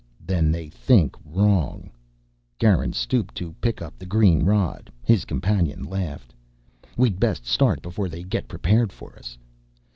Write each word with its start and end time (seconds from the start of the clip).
"Then 0.25 0.51
they 0.51 0.67
think 0.67 1.15
wrong." 1.23 1.91
Garin 2.57 2.91
stooped 2.91 3.35
to 3.35 3.53
pick 3.61 3.83
up 3.83 3.99
the 3.99 4.07
green 4.07 4.41
rod. 4.41 4.91
His 5.05 5.25
companion 5.25 5.83
laughed. 5.83 6.33
"We'd 6.97 7.19
best 7.19 7.45
start 7.45 7.83
before 7.83 8.09
they 8.09 8.23
get 8.23 8.47
prepared 8.47 8.91
for 8.91 9.15
us." 9.15 9.37